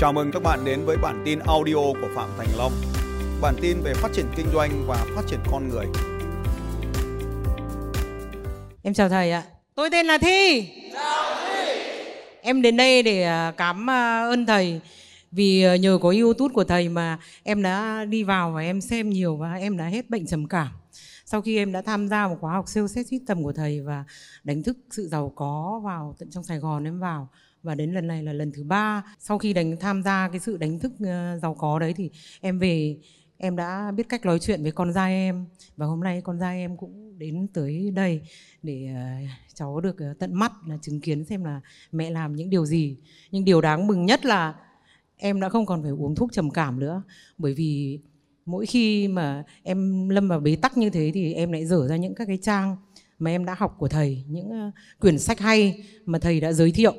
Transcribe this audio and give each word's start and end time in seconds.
Chào 0.00 0.12
mừng 0.12 0.30
các 0.32 0.42
bạn 0.42 0.64
đến 0.64 0.84
với 0.84 0.96
bản 0.96 1.22
tin 1.24 1.38
audio 1.38 1.74
của 1.74 2.08
Phạm 2.14 2.28
Thành 2.38 2.48
Long. 2.58 2.72
Bản 3.40 3.54
tin 3.60 3.80
về 3.82 3.94
phát 3.94 4.08
triển 4.14 4.26
kinh 4.36 4.46
doanh 4.52 4.84
và 4.86 5.06
phát 5.14 5.22
triển 5.26 5.40
con 5.50 5.68
người. 5.68 5.86
Em 8.82 8.94
chào 8.94 9.08
thầy 9.08 9.30
ạ. 9.30 9.42
Tôi 9.74 9.90
tên 9.90 10.06
là 10.06 10.18
Thi. 10.18 10.68
Chào 10.92 11.36
Thi. 11.40 11.82
Em 12.42 12.62
đến 12.62 12.76
đây 12.76 13.02
để 13.02 13.22
à, 13.22 13.52
cảm 13.56 13.90
à, 13.90 14.20
ơn 14.20 14.46
thầy 14.46 14.80
vì 15.30 15.62
à, 15.62 15.76
nhờ 15.76 15.98
có 16.02 16.14
YouTube 16.20 16.52
của 16.52 16.64
thầy 16.64 16.88
mà 16.88 17.18
em 17.42 17.62
đã 17.62 18.04
đi 18.04 18.22
vào 18.22 18.52
và 18.52 18.60
em 18.60 18.80
xem 18.80 19.10
nhiều 19.10 19.36
và 19.36 19.54
em 19.54 19.76
đã 19.76 19.84
hết 19.84 20.10
bệnh 20.10 20.26
trầm 20.26 20.48
cảm. 20.48 20.68
Sau 21.24 21.42
khi 21.42 21.56
em 21.56 21.72
đã 21.72 21.82
tham 21.82 22.08
gia 22.08 22.28
một 22.28 22.36
khóa 22.40 22.52
học 22.52 22.68
siêu 22.68 22.88
xét 22.88 23.06
tầm 23.26 23.42
của 23.42 23.52
thầy 23.52 23.80
và 23.80 24.04
đánh 24.44 24.62
thức 24.62 24.76
sự 24.90 25.08
giàu 25.08 25.32
có 25.36 25.80
vào 25.84 26.14
tận 26.18 26.30
trong 26.30 26.44
Sài 26.44 26.58
Gòn, 26.58 26.84
em 26.84 27.00
vào 27.00 27.28
và 27.62 27.74
đến 27.74 27.92
lần 27.92 28.06
này 28.06 28.22
là 28.22 28.32
lần 28.32 28.52
thứ 28.52 28.64
ba. 28.64 29.02
Sau 29.18 29.38
khi 29.38 29.52
đánh, 29.52 29.76
tham 29.80 30.02
gia 30.02 30.28
cái 30.28 30.40
sự 30.40 30.56
đánh 30.56 30.78
thức 30.78 30.92
ờ, 31.04 31.38
giàu 31.42 31.54
có 31.54 31.78
đấy 31.78 31.92
thì 31.96 32.10
em 32.40 32.58
về, 32.58 32.96
em 33.36 33.56
đã 33.56 33.90
biết 33.90 34.08
cách 34.08 34.24
nói 34.24 34.38
chuyện 34.38 34.62
với 34.62 34.72
con 34.72 34.92
trai 34.94 35.12
em. 35.12 35.46
Và 35.76 35.86
hôm 35.86 36.00
nay 36.00 36.20
con 36.20 36.40
trai 36.40 36.58
em 36.58 36.76
cũng 36.76 37.18
đến 37.18 37.46
tới 37.54 37.90
đây 37.90 38.20
để 38.62 38.88
ờ, 38.94 39.00
cháu 39.54 39.80
được 39.80 39.98
ờ, 39.98 40.14
tận 40.18 40.34
mắt 40.34 40.52
là 40.66 40.78
chứng 40.82 41.00
kiến 41.00 41.24
xem 41.24 41.44
là 41.44 41.60
mẹ 41.92 42.10
làm 42.10 42.36
những 42.36 42.50
điều 42.50 42.66
gì. 42.66 42.96
Nhưng 43.30 43.44
điều 43.44 43.60
đáng 43.60 43.86
mừng 43.86 44.06
nhất 44.06 44.24
là 44.24 44.54
em 45.16 45.40
đã 45.40 45.48
không 45.48 45.66
còn 45.66 45.82
phải 45.82 45.90
uống 45.90 46.14
thuốc 46.14 46.32
trầm 46.32 46.50
cảm 46.50 46.80
nữa. 46.80 47.02
Bởi 47.38 47.54
vì 47.54 48.00
mỗi 48.46 48.66
khi 48.66 49.08
mà 49.08 49.44
em 49.62 50.08
lâm 50.08 50.28
vào 50.28 50.40
bế 50.40 50.56
tắc 50.56 50.76
như 50.76 50.90
thế 50.90 51.10
thì 51.14 51.34
em 51.34 51.52
lại 51.52 51.66
dở 51.66 51.88
ra 51.88 51.96
những 51.96 52.14
các 52.14 52.24
cái 52.24 52.38
trang 52.42 52.76
mà 53.18 53.30
em 53.30 53.44
đã 53.44 53.54
học 53.58 53.76
của 53.78 53.88
thầy, 53.88 54.24
những 54.28 54.70
quyển 55.00 55.18
sách 55.18 55.40
hay 55.40 55.84
mà 56.04 56.18
thầy 56.18 56.40
đã 56.40 56.52
giới 56.52 56.72
thiệu 56.72 56.94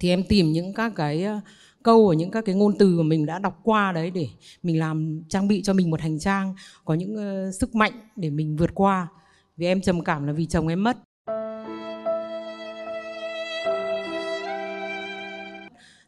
thì 0.00 0.08
em 0.08 0.22
tìm 0.28 0.52
những 0.52 0.74
các 0.74 0.92
cái 0.96 1.24
ờ, 1.24 1.40
câu 1.82 2.08
và 2.08 2.14
những 2.14 2.30
các 2.30 2.44
cái 2.44 2.54
ngôn 2.54 2.78
từ 2.78 2.96
mà 2.98 3.02
mình 3.02 3.26
đã 3.26 3.38
đọc 3.38 3.60
qua 3.62 3.92
đấy 3.92 4.10
để 4.10 4.28
mình 4.62 4.78
làm 4.78 5.22
trang 5.28 5.48
bị 5.48 5.62
cho 5.62 5.72
mình 5.72 5.90
một 5.90 6.00
hành 6.00 6.18
trang 6.18 6.54
có 6.84 6.94
những 6.94 7.14
uh, 7.48 7.54
sức 7.54 7.74
mạnh 7.74 7.92
để 8.16 8.30
mình 8.30 8.56
vượt 8.56 8.70
qua. 8.74 9.08
Vì 9.56 9.66
em 9.66 9.80
trầm 9.80 10.04
cảm 10.04 10.26
là 10.26 10.32
vì 10.32 10.46
chồng 10.46 10.68
em 10.68 10.84
mất. 10.84 10.96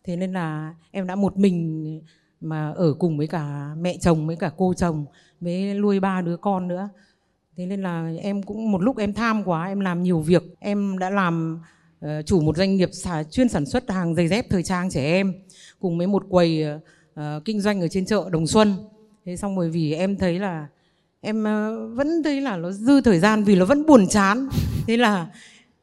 Thế 0.05 0.17
nên 0.17 0.33
là 0.33 0.75
em 0.91 1.07
đã 1.07 1.15
một 1.15 1.37
mình 1.37 2.01
mà 2.41 2.71
ở 2.71 2.95
cùng 2.99 3.19
với 3.19 3.27
cả 3.27 3.75
mẹ 3.79 3.97
chồng 4.01 4.27
với 4.27 4.37
cả 4.37 4.51
cô 4.57 4.75
chồng 4.75 5.05
với 5.41 5.75
nuôi 5.75 6.01
ba 6.01 6.21
đứa 6.21 6.37
con 6.37 6.69
nữa. 6.69 6.89
Thế 7.57 7.67
nên 7.67 7.83
là 7.83 8.13
em 8.23 8.43
cũng 8.43 8.73
một 8.73 8.83
lúc 8.83 8.97
em 8.97 9.13
tham 9.15 9.43
quá 9.45 9.67
em 9.67 9.81
làm 9.81 10.03
nhiều 10.03 10.21
việc 10.21 10.43
em 10.59 10.99
đã 10.99 11.11
làm 11.11 11.61
uh, 11.61 11.76
chủ 12.27 12.41
một 12.41 12.57
doanh 12.57 12.77
nghiệp 12.77 12.91
chuyên 13.31 13.49
sản 13.49 13.67
xuất 13.67 13.91
hàng 13.91 14.15
giày 14.15 14.29
dép 14.29 14.47
thời 14.51 14.63
trang 14.63 14.91
trẻ 14.91 15.05
em 15.05 15.33
cùng 15.81 15.99
với 15.99 16.07
một 16.07 16.23
quầy 16.29 16.65
uh, 17.21 17.45
kinh 17.45 17.61
doanh 17.61 17.81
ở 17.81 17.89
trên 17.89 18.07
chợ 18.07 18.29
Đồng 18.31 18.47
Xuân. 18.47 18.75
Thế 19.25 19.37
xong 19.37 19.57
rồi 19.57 19.71
vì 19.71 19.93
em 19.93 20.17
thấy 20.17 20.39
là 20.39 20.67
em 21.21 21.41
uh, 21.41 21.97
vẫn 21.97 22.23
thấy 22.23 22.41
là 22.41 22.57
nó 22.57 22.71
dư 22.71 23.01
thời 23.01 23.19
gian 23.19 23.45
vì 23.45 23.57
nó 23.57 23.65
vẫn 23.65 23.87
buồn 23.87 24.09
chán. 24.09 24.49
Thế 24.87 24.97
là 24.97 25.27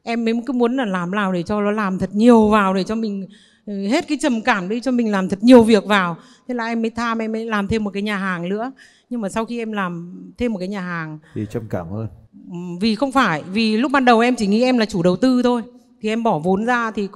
em 0.02 0.24
mới 0.24 0.34
cứ 0.46 0.52
muốn 0.52 0.76
là 0.76 0.84
làm 0.84 1.10
nào 1.10 1.32
để 1.32 1.42
cho 1.42 1.60
nó 1.60 1.70
làm 1.70 1.98
thật 1.98 2.14
nhiều 2.14 2.48
vào 2.48 2.74
để 2.74 2.84
cho 2.84 2.94
mình 2.94 3.26
hết 3.66 4.08
cái 4.08 4.18
trầm 4.20 4.42
cảm 4.42 4.68
đi 4.68 4.80
cho 4.80 4.90
mình 4.90 5.10
làm 5.10 5.28
thật 5.28 5.38
nhiều 5.42 5.62
việc 5.62 5.84
vào. 5.84 6.16
Thế 6.48 6.54
là 6.54 6.66
em 6.66 6.82
mới 6.82 6.90
tham 6.90 7.18
em 7.18 7.32
mới 7.32 7.46
làm 7.46 7.68
thêm 7.68 7.84
một 7.84 7.90
cái 7.90 8.02
nhà 8.02 8.16
hàng 8.16 8.48
nữa. 8.48 8.72
Nhưng 9.10 9.20
mà 9.20 9.28
sau 9.28 9.44
khi 9.44 9.58
em 9.58 9.72
làm 9.72 10.22
thêm 10.38 10.52
một 10.52 10.58
cái 10.58 10.68
nhà 10.68 10.80
hàng 10.80 11.18
thì 11.34 11.46
trầm 11.50 11.62
cảm 11.70 11.86
hơn. 11.88 12.08
Vì 12.80 12.94
không 12.94 13.12
phải 13.12 13.42
vì 13.42 13.76
lúc 13.76 13.92
ban 13.92 14.04
đầu 14.04 14.20
em 14.20 14.36
chỉ 14.36 14.46
nghĩ 14.46 14.62
em 14.62 14.78
là 14.78 14.86
chủ 14.86 15.02
đầu 15.02 15.16
tư 15.16 15.42
thôi 15.42 15.62
thì 16.04 16.10
em 16.10 16.22
bỏ 16.22 16.38
vốn 16.38 16.64
ra 16.64 16.90
thì 16.90 17.08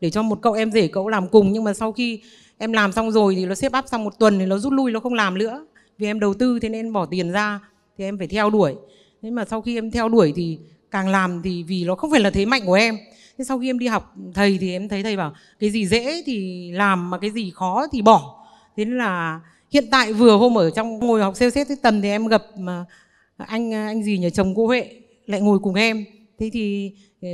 để 0.00 0.10
cho 0.10 0.22
một 0.22 0.38
cậu 0.42 0.52
em 0.52 0.70
rể 0.70 0.88
cậu 0.88 1.08
làm 1.08 1.28
cùng. 1.28 1.52
Nhưng 1.52 1.64
mà 1.64 1.74
sau 1.74 1.92
khi 1.92 2.20
em 2.58 2.72
làm 2.72 2.92
xong 2.92 3.10
rồi 3.10 3.34
thì 3.34 3.46
nó 3.46 3.54
xếp 3.54 3.72
áp 3.72 3.84
xong 3.88 4.04
một 4.04 4.18
tuần 4.18 4.38
thì 4.38 4.46
nó 4.46 4.58
rút 4.58 4.72
lui, 4.72 4.92
nó 4.92 5.00
không 5.00 5.14
làm 5.14 5.38
nữa. 5.38 5.66
Vì 5.98 6.06
em 6.06 6.20
đầu 6.20 6.34
tư 6.34 6.58
thế 6.58 6.68
nên 6.68 6.92
bỏ 6.92 7.06
tiền 7.06 7.32
ra 7.32 7.60
thì 7.98 8.04
em 8.04 8.18
phải 8.18 8.26
theo 8.26 8.50
đuổi. 8.50 8.74
Thế 9.22 9.30
mà 9.30 9.44
sau 9.44 9.62
khi 9.62 9.78
em 9.78 9.90
theo 9.90 10.08
đuổi 10.08 10.32
thì 10.36 10.58
càng 10.90 11.08
làm 11.08 11.42
thì 11.42 11.62
vì 11.62 11.84
nó 11.84 11.94
không 11.94 12.10
phải 12.10 12.20
là 12.20 12.30
thế 12.30 12.46
mạnh 12.46 12.62
của 12.66 12.74
em. 12.74 12.96
Thế 13.38 13.44
sau 13.44 13.58
khi 13.58 13.70
em 13.70 13.78
đi 13.78 13.86
học 13.86 14.14
thầy 14.34 14.58
thì 14.60 14.72
em 14.72 14.88
thấy 14.88 15.02
thầy 15.02 15.16
bảo, 15.16 15.32
cái 15.58 15.70
gì 15.70 15.86
dễ 15.86 16.22
thì 16.26 16.70
làm, 16.72 17.10
mà 17.10 17.18
cái 17.18 17.30
gì 17.30 17.50
khó 17.54 17.86
thì 17.92 18.02
bỏ. 18.02 18.46
Thế 18.76 18.84
nên 18.84 18.98
là 18.98 19.40
hiện 19.70 19.84
tại 19.90 20.12
vừa 20.12 20.36
hôm 20.36 20.58
ở 20.58 20.70
trong 20.70 20.98
ngồi 20.98 21.22
học 21.22 21.36
sales 21.36 21.54
xét 21.54 21.68
tầm 21.82 22.02
thì 22.02 22.08
em 22.08 22.26
gặp 22.26 22.42
mà 22.58 22.84
anh 23.36 23.72
anh 23.72 24.02
gì 24.02 24.18
nhờ 24.18 24.30
chồng 24.30 24.54
cô 24.56 24.66
huệ 24.66 24.90
lại 25.26 25.40
ngồi 25.40 25.58
cùng 25.58 25.74
em 25.74 26.04
thế 26.38 26.50
thì 26.52 26.92
ờ, 27.22 27.28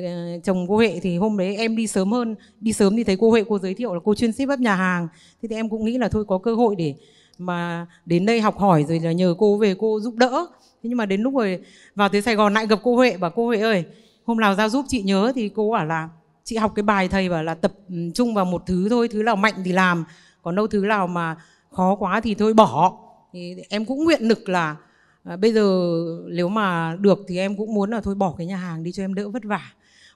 chồng 0.45 0.67
cô 0.69 0.77
huệ 0.77 1.01
thì 1.03 1.19
hôm 1.19 1.37
đấy 1.37 1.57
em 1.57 1.77
đi 1.77 1.87
sớm 1.87 2.13
hơn, 2.13 2.35
đi 2.61 2.73
sớm 2.73 2.97
thì 2.97 3.05
thấy 3.05 3.17
cô 3.21 3.31
huệ, 3.31 3.45
cô 3.49 3.59
giới 3.59 3.75
thiệu 3.75 3.95
là 3.95 4.01
cô 4.05 4.15
chuyên 4.15 4.33
ship 4.33 4.49
up 4.53 4.61
nhà 4.61 4.75
hàng. 4.75 5.09
Thế 5.43 5.49
thì 5.49 5.57
em 5.57 5.69
cũng 5.69 5.85
nghĩ 5.85 5.99
là 5.99 6.09
thôi 6.09 6.25
có 6.29 6.39
cơ 6.39 6.55
hội 6.55 6.77
để 6.77 6.95
mà 7.39 7.87
đến 8.07 8.27
đây 8.27 8.41
học 8.41 8.59
hỏi 8.59 8.85
rồi 8.89 9.01
là 9.01 9.13
nhờ 9.13 9.35
cô 9.39 9.57
về 9.57 9.75
cô 9.79 10.01
giúp 10.01 10.15
đỡ. 10.15 10.47
Thế 10.83 10.89
nhưng 10.89 10.97
mà 10.97 11.07
đến 11.07 11.21
lúc 11.21 11.35
rồi 11.35 11.59
vào 11.95 12.09
tới 12.09 12.23
sài 12.23 12.35
gòn 12.35 12.55
lại 12.55 12.67
gặp 12.67 12.79
cô 12.83 12.97
huệ, 12.97 13.17
bảo 13.17 13.31
cô 13.31 13.47
huệ 13.47 13.61
ơi, 13.61 13.85
hôm 14.25 14.39
nào 14.39 14.55
ra 14.55 14.69
giúp 14.69 14.85
chị 14.89 15.03
nhớ 15.03 15.33
thì 15.35 15.49
cô 15.49 15.71
bảo 15.71 15.87
là, 15.87 16.09
chị 16.45 16.57
học 16.57 16.73
cái 16.75 16.83
bài 16.83 17.09
thầy 17.09 17.29
bảo 17.29 17.45
là 17.45 17.55
tập 17.55 17.73
ừ, 17.89 17.97
trung 18.15 18.35
vào 18.35 18.45
một 18.45 18.63
thứ 18.67 18.89
thôi, 18.89 19.09
thứ 19.09 19.23
nào 19.23 19.37
mạnh 19.37 19.55
thì 19.65 19.73
làm, 19.73 20.05
còn 20.43 20.55
đâu 20.55 20.67
thứ 20.67 20.81
nào 20.81 21.07
mà 21.07 21.37
khó 21.71 21.95
quá 21.95 22.21
thì 22.21 22.35
thôi 22.35 22.55
bỏ. 22.55 22.99
Thì 23.33 23.55
em 23.69 23.85
cũng 23.85 24.05
nguyện 24.05 24.23
lực 24.23 24.49
là 24.49 24.77
à, 25.25 25.37
bây 25.37 25.53
giờ 25.53 25.93
nếu 26.29 26.49
mà 26.49 26.97
được 27.01 27.25
thì 27.29 27.39
em 27.39 27.57
cũng 27.57 27.75
muốn 27.75 27.91
là 27.91 28.01
thôi 28.01 28.15
bỏ 28.15 28.35
cái 28.39 28.47
nhà 28.47 28.57
hàng 28.57 28.85
đi 28.85 28.93
cho 28.93 29.05
em 29.05 29.15
đỡ 29.15 29.29
vất 29.29 29.45
vả. 29.45 29.61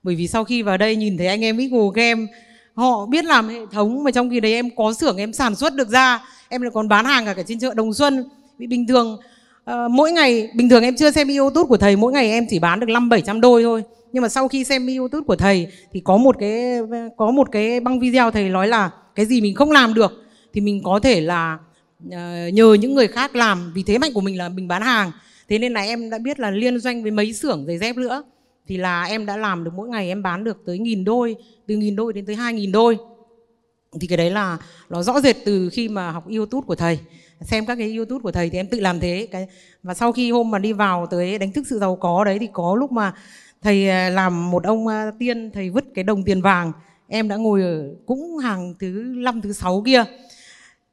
Bởi 0.03 0.15
vì 0.15 0.29
sau 0.29 0.45
khi 0.45 0.63
vào 0.63 0.77
đây 0.77 0.97
nhìn 0.97 1.19
thấy 1.19 1.27
anh 1.27 1.45
em 1.45 1.59
Eagle 1.59 1.89
Game 1.95 2.27
họ 2.75 3.07
biết 3.07 3.25
làm 3.25 3.49
hệ 3.49 3.61
thống 3.73 4.05
mà 4.05 4.11
trong 4.11 4.31
khi 4.31 4.41
đấy 4.41 4.53
em 4.53 4.69
có 4.77 4.93
xưởng 4.93 5.17
em 5.17 5.33
sản 5.33 5.55
xuất 5.55 5.75
được 5.75 5.89
ra 5.89 6.21
em 6.49 6.63
lại 6.63 6.71
còn 6.75 6.89
bán 6.89 7.05
hàng 7.05 7.25
cả, 7.25 7.35
cả 7.35 7.43
trên 7.47 7.59
chợ 7.59 7.75
Đồng 7.75 7.95
Xuân. 7.95 8.25
Bị 8.59 8.67
bình 8.67 8.87
thường 8.87 9.19
uh, 9.71 9.91
mỗi 9.91 10.13
ngày 10.13 10.51
bình 10.55 10.69
thường 10.69 10.83
em 10.83 10.97
chưa 10.97 11.11
xem 11.11 11.29
YouTube 11.29 11.69
của 11.69 11.77
thầy 11.77 11.97
mỗi 11.97 12.13
ngày 12.13 12.31
em 12.31 12.47
chỉ 12.51 12.59
bán 12.59 12.81
được 12.81 12.89
năm 12.89 13.09
bảy 13.09 13.21
trăm 13.21 13.41
đôi 13.41 13.63
thôi. 13.63 13.83
Nhưng 14.13 14.23
mà 14.23 14.29
sau 14.29 14.49
khi 14.49 14.65
xem 14.65 14.87
YouTube 14.99 15.25
của 15.27 15.37
thầy 15.37 15.69
thì 15.93 16.01
có 16.01 16.17
một 16.17 16.37
cái 16.39 16.79
có 17.17 17.31
một 17.31 17.53
cái 17.53 17.81
băng 17.81 18.01
video 18.01 18.31
thầy 18.31 18.49
nói 18.49 18.69
là 18.69 18.91
cái 19.15 19.27
gì 19.27 19.41
mình 19.41 19.55
không 19.55 19.71
làm 19.71 19.95
được 19.95 20.13
thì 20.53 20.61
mình 20.61 20.83
có 20.85 21.01
thể 21.03 21.21
là 21.21 21.55
uh, 21.55 21.66
Ờ, 22.11 22.49
nhờ 22.49 22.75
những 22.75 22.95
người 22.95 23.09
khác 23.09 23.37
làm, 23.37 23.73
vì 23.75 23.83
thế 23.83 23.99
mạnh 23.99 24.11
của 24.15 24.21
mình 24.21 24.39
là 24.39 24.49
mình 24.49 24.69
bán 24.69 24.83
hàng. 24.83 25.13
Thế 25.49 25.59
nên 25.59 25.73
là 25.73 25.81
em 25.81 26.11
đã 26.11 26.19
biết 26.19 26.41
là 26.41 26.51
liên 26.51 26.79
doanh 26.79 27.03
với 27.03 27.11
mấy 27.11 27.33
xưởng 27.33 27.65
giày 27.67 27.79
dép 27.79 27.97
nữa. 27.97 28.23
Thì 28.67 28.77
là 28.77 29.05
em 29.05 29.27
đã 29.27 29.37
làm 29.37 29.65
được 29.65 29.71
mỗi 29.75 29.89
ngày 29.89 30.09
em 30.09 30.23
bán 30.23 30.45
được 30.45 30.63
tới 30.67 30.79
nghìn 30.79 31.05
đôi, 31.05 31.37
từ 31.67 31.77
nghìn 31.77 31.97
đôi 31.97 32.13
đến 32.13 32.27
tới 32.27 32.37
hai 32.37 32.53
nghìn 32.53 32.73
đôi. 32.73 32.97
Thì 34.01 34.07
cái 34.07 34.17
đấy 34.17 34.31
là 34.31 34.59
nó 34.91 35.03
rõ 35.03 35.21
rệt 35.21 35.37
từ 35.45 35.69
khi 35.73 35.89
mà 35.89 36.11
học 36.11 36.25
youtube 36.29 36.65
của 36.67 36.75
thầy. 36.75 36.99
Xem 37.41 37.67
các 37.67 37.77
cái 37.77 37.97
youtube 37.97 38.23
của 38.23 38.33
thầy 38.33 38.51
thì 38.51 38.59
em 38.59 38.67
tự 38.67 38.81
làm 38.81 39.01
thế. 39.01 39.29
Cái, 39.31 39.47
và 39.83 39.95
sau 39.95 40.13
khi 40.13 40.31
hôm 40.31 40.51
mà 40.51 40.59
đi 40.59 40.73
vào 40.73 41.07
tới 41.11 41.39
đánh 41.39 41.53
thức 41.53 41.67
sự 41.71 41.79
giàu 41.79 41.97
có 41.97 42.25
đấy 42.25 42.39
thì 42.39 42.49
có 42.53 42.77
lúc 42.77 42.93
mà 42.93 43.13
thầy 43.63 43.89
ờ, 43.89 44.09
làm 44.09 44.51
một 44.51 44.65
ông 44.65 44.87
ờ, 44.87 45.11
tiên, 45.19 45.51
thầy 45.51 45.71
vứt 45.71 45.85
cái 45.95 46.05
đồng 46.05 46.23
tiền 46.23 46.43
vàng. 46.43 46.73
Em 47.09 47.29
đã 47.29 47.37
ngồi 47.37 47.63
ở 47.63 47.85
cũng 48.07 48.39
hàng 48.39 48.75
thứ 48.79 48.87
năm, 49.17 49.41
thứ 49.41 49.53
sáu 49.53 49.83
kia 49.87 50.05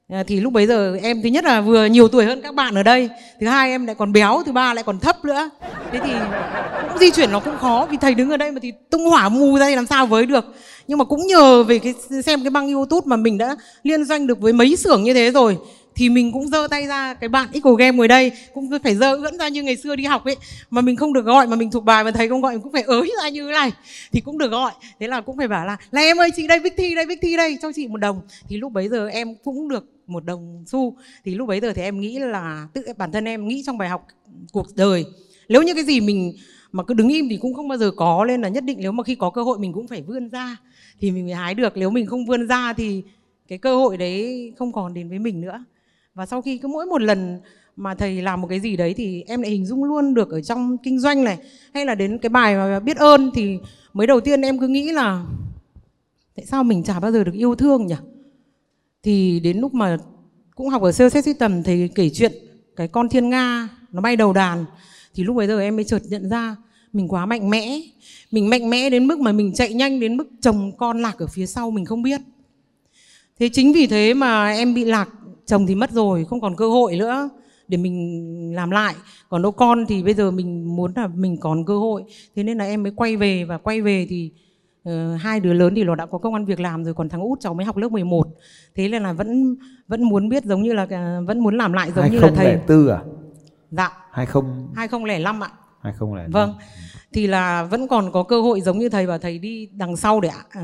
à, 0.08 0.24
thì 0.28 0.40
lúc 0.40 0.54
bấy 0.54 0.68
giờ 0.68 0.98
em 1.02 1.22
thứ 1.22 1.30
nhất 1.30 1.46
là 1.46 1.62
vừa 1.62 1.86
nhiều 1.86 2.08
tuổi 2.08 2.26
hơn 2.26 2.42
các 2.42 2.56
bạn 2.56 2.76
ở 2.76 2.84
đây 2.84 3.10
thứ 3.40 3.48
hai 3.48 3.70
em 3.70 3.86
lại 3.86 3.96
còn 3.96 4.14
béo 4.14 4.44
thứ 4.46 4.52
ba 4.52 4.74
lại 4.74 4.84
còn 4.84 5.00
thấp 5.00 5.26
nữa. 5.26 5.50
Thế 5.92 6.00
thì 6.04 6.12
cũng 6.90 6.98
di 6.98 7.12
chuyển 7.12 7.32
nó 7.32 7.40
cũng 7.40 7.58
khó 7.58 7.88
vì 7.92 7.98
thầy 7.98 8.14
đứng 8.14 8.30
ở 8.30 8.38
đây 8.38 8.52
mà 8.52 8.60
thì 8.62 8.72
tung 8.90 9.06
hỏa 9.06 9.30
mù 9.30 9.58
ra 9.58 9.68
thì 9.68 9.76
làm 9.76 9.86
sao 9.86 10.06
với 10.06 10.26
được. 10.26 10.46
Nhưng 10.88 10.98
mà 10.98 11.06
cũng 11.06 11.28
nhờ 11.28 11.64
về 11.64 11.80
cái 11.80 11.94
xem 12.26 12.44
cái 12.44 12.50
băng 12.50 12.74
youtube 12.74 13.06
mà 13.06 13.16
mình 13.16 13.38
đã 13.38 13.56
liên 13.84 14.06
doanh 14.06 14.28
được 14.28 14.40
với 14.42 14.54
mấy 14.54 14.76
xưởng 14.76 15.04
như 15.04 15.14
thế 15.14 15.32
rồi 15.32 15.58
thì 15.96 16.10
mình 16.10 16.32
cũng 16.32 16.48
giơ 16.48 16.68
tay 16.72 16.88
ra 16.88 17.14
cái 17.14 17.30
bạn 17.30 17.50
Eagle 17.54 17.86
Game 17.86 17.98
ngồi 17.98 18.08
đây 18.08 18.32
cũng 18.54 18.70
phải 18.84 18.96
giơ 18.96 19.16
ưỡn 19.16 19.38
ra 19.38 19.48
như 19.48 19.64
ngày 19.64 19.76
xưa 19.78 19.96
đi 19.96 20.04
học 20.04 20.26
ấy 20.26 20.36
mà 20.70 20.82
mình 20.82 20.96
không 20.96 21.14
được 21.14 21.26
gọi 21.26 21.48
mà 21.48 21.56
mình 21.56 21.72
thuộc 21.72 21.84
bài 21.84 22.04
mà 22.04 22.12
thầy 22.12 22.30
không 22.30 22.42
gọi 22.42 22.52
mình 22.52 22.62
cũng 22.62 22.72
phải 22.72 22.84
ới 22.84 23.12
ra 23.22 23.30
như 23.30 23.48
thế 23.48 23.52
này 23.52 23.72
thì 24.12 24.22
cũng 24.22 24.38
được 24.38 24.52
gọi. 24.52 24.72
Thế 25.00 25.08
là 25.08 25.22
cũng 25.22 25.38
phải 25.38 25.48
bảo 25.48 25.66
là 25.66 25.78
là 25.92 26.02
em 26.02 26.18
ơi 26.18 26.30
chị 26.36 26.48
đây 26.48 26.60
bích 26.60 26.74
Thi 26.78 26.96
đây 26.96 27.06
bích 27.06 27.20
Thi 27.22 27.38
đây 27.38 27.58
cho 27.62 27.72
chị 27.76 27.88
một 27.88 27.98
đồng. 27.98 28.22
Thì 28.50 28.58
lúc 28.58 28.72
bấy 28.72 28.90
giờ 28.90 29.08
em 29.08 29.36
cũng 29.44 29.70
được 29.70 29.93
một 30.08 30.26
đồng 30.26 30.64
xu. 30.68 30.98
Thì 31.26 31.36
lúc 31.36 31.48
bấy 31.48 31.60
giờ 31.60 31.74
thì 31.74 31.82
em 31.82 32.00
nghĩ 32.00 32.20
là 32.20 32.68
tự 32.74 32.84
bản 32.98 33.12
thân 33.12 33.26
em 33.26 33.48
nghĩ 33.48 33.64
trong 33.66 33.78
bài 33.78 33.90
học 33.90 34.08
cuộc 34.52 34.68
đời, 34.76 35.06
nếu 35.50 35.64
như 35.64 35.74
cái 35.74 35.84
gì 35.84 36.02
mình 36.02 36.34
mà 36.72 36.84
cứ 36.84 36.94
đứng 36.94 37.10
im 37.10 37.30
thì 37.30 37.38
cũng 37.38 37.54
không 37.54 37.68
bao 37.68 37.78
giờ 37.78 37.92
có, 37.92 38.26
nên 38.28 38.42
là 38.42 38.50
nhất 38.50 38.64
định 38.64 38.78
nếu 38.82 38.92
mà 38.92 39.04
khi 39.04 39.16
có 39.16 39.30
cơ 39.30 39.44
hội 39.44 39.60
mình 39.60 39.74
cũng 39.74 39.88
phải 39.88 40.02
vươn 40.02 40.30
ra. 40.30 40.58
Thì 41.00 41.12
mình 41.12 41.26
mới 41.26 41.34
hái 41.34 41.54
được, 41.54 41.78
nếu 41.78 41.90
mình 41.90 42.06
không 42.06 42.26
vươn 42.26 42.48
ra 42.48 42.74
thì 42.74 43.04
cái 43.48 43.58
cơ 43.58 43.76
hội 43.76 43.98
đấy 43.98 44.54
không 44.58 44.72
còn 44.72 44.94
đến 44.94 45.10
với 45.10 45.20
mình 45.20 45.42
nữa. 45.42 45.64
Và 46.14 46.26
sau 46.26 46.42
khi 46.42 46.58
cứ 46.58 46.68
mỗi 46.68 46.86
một 46.86 47.02
lần 47.02 47.40
mà 47.76 47.96
thầy 47.96 48.22
làm 48.22 48.42
một 48.42 48.48
cái 48.48 48.60
gì 48.60 48.76
đấy 48.76 48.94
thì 48.94 49.24
em 49.28 49.42
lại 49.42 49.52
hình 49.52 49.66
dung 49.66 49.84
luôn 49.84 50.14
được 50.14 50.30
ở 50.30 50.42
trong 50.42 50.78
kinh 50.78 51.00
doanh 51.00 51.24
này, 51.24 51.38
hay 51.74 51.86
là 51.86 51.96
đến 51.96 52.18
cái 52.18 52.30
bài 52.30 52.56
mà 52.56 52.80
biết 52.80 52.98
ơn 52.98 53.32
thì 53.36 53.58
mới 53.94 54.08
đầu 54.08 54.20
tiên 54.20 54.42
em 54.42 54.60
cứ 54.60 54.68
nghĩ 54.68 54.92
là 54.92 55.26
tại 56.36 56.46
sao 56.46 56.64
mình 56.64 56.84
chả 56.84 57.00
bao 57.00 57.12
giờ 57.12 57.24
được 57.24 57.34
yêu 57.34 57.56
thương 57.56 57.88
nhỉ? 57.88 57.96
Thì 59.04 59.40
đến 59.40 59.58
lúc 59.58 59.74
mà 59.74 59.98
cũng 60.56 60.70
học 60.70 60.82
ở 60.82 60.92
sơ 60.92 61.10
xét 61.10 61.26
suy 61.26 61.34
tầm 61.34 61.64
thầy 61.64 61.90
kể 61.96 62.10
chuyện 62.10 62.32
cái 62.76 62.88
con 62.88 63.10
thiên 63.10 63.30
nga 63.30 63.70
nó 63.92 64.02
bay 64.02 64.16
đầu 64.16 64.34
đàn. 64.34 64.66
Thì 65.16 65.24
lúc 65.24 65.36
bấy 65.36 65.48
giờ 65.48 65.60
em 65.60 65.76
mới 65.76 65.86
chợt 65.86 66.02
nhận 66.10 66.30
ra 66.30 66.56
mình 66.94 67.08
quá 67.08 67.26
mạnh 67.26 67.50
mẽ. 67.50 67.82
Mình 68.32 68.50
mạnh 68.50 68.70
mẽ 68.70 68.90
đến 68.90 69.08
mức 69.08 69.20
mà 69.20 69.32
mình 69.32 69.54
chạy 69.54 69.74
nhanh 69.74 70.00
đến 70.00 70.18
mức 70.18 70.28
chồng 70.42 70.72
con 70.78 71.02
lạc 71.02 71.18
ở 71.18 71.28
phía 71.28 71.46
sau 71.46 71.72
mình 71.72 71.86
không 71.86 72.02
biết. 72.02 72.22
Thế 73.40 73.50
chính 73.54 73.74
vì 73.74 73.88
thế 73.88 74.14
mà 74.14 74.52
em 74.52 74.74
bị 74.74 74.86
lạc, 74.86 75.10
chồng 75.46 75.68
thì 75.68 75.76
mất 75.76 75.92
rồi, 75.92 76.26
không 76.26 76.42
còn 76.42 76.56
cơ 76.56 76.70
hội 76.70 76.98
nữa 76.98 77.30
để 77.68 77.78
mình 77.78 78.56
làm 78.56 78.72
lại. 78.72 78.96
Còn 79.30 79.42
đâu 79.42 79.52
con 79.52 79.86
thì 79.86 80.04
bây 80.04 80.14
giờ 80.14 80.32
mình 80.32 80.76
muốn 80.76 80.92
là 80.96 81.08
mình 81.08 81.38
còn 81.38 81.66
cơ 81.66 81.78
hội. 81.80 82.04
Thế 82.36 82.44
nên 82.44 82.58
là 82.58 82.66
em 82.66 82.84
mới 82.84 82.92
quay 82.96 83.18
về 83.18 83.44
và 83.44 83.58
quay 83.58 83.82
về 83.82 84.08
thì 84.10 84.32
uh, 84.90 85.22
hai 85.22 85.40
đứa 85.40 85.54
lớn 85.54 85.76
thì 85.76 85.84
nó 85.84 85.96
đã 85.96 86.06
có 86.06 86.18
công 86.18 86.34
an 86.34 86.46
việc 86.46 86.60
làm 86.60 86.84
rồi 86.84 86.94
còn 86.94 87.10
thằng 87.10 87.22
út 87.22 87.40
cháu 87.40 87.54
mới 87.54 87.66
học 87.66 87.78
lớp 87.78 87.90
11 87.90 88.28
thế 88.76 88.88
nên 88.88 89.04
là 89.04 89.14
vẫn 89.14 89.56
vẫn 89.88 90.04
muốn 90.04 90.30
biết 90.30 90.46
giống 90.46 90.64
như 90.64 90.74
là 90.74 90.84
uh, 90.84 91.28
vẫn 91.28 91.40
muốn 91.40 91.58
làm 91.58 91.74
lại 91.74 91.92
giống 91.96 92.12
như 92.12 92.20
là 92.20 92.32
thầy. 92.36 92.46
2004 92.46 92.88
à? 92.88 93.00
Dạ. 93.72 93.92
20 94.12 94.44
2005 94.76 95.44
ạ. 95.44 95.50
2005 95.82 96.32
Vâng, 96.32 96.54
thì 97.14 97.28
là 97.28 97.64
vẫn 97.64 97.88
còn 97.88 98.12
có 98.12 98.24
cơ 98.24 98.42
hội 98.42 98.62
giống 98.62 98.80
như 98.80 98.90
thầy 98.90 99.06
và 99.06 99.18
thầy 99.18 99.40
đi 99.40 99.70
đằng 99.74 99.98
sau 99.98 100.22
để 100.22 100.30
à, 100.30 100.62